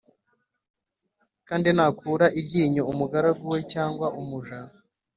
Kandi 1.47 1.67
nakura 1.75 2.25
iryinyo 2.39 2.83
umugaragu 2.91 3.43
we 3.53 3.59
cyangwa 3.71 4.07
umuja 4.21 4.57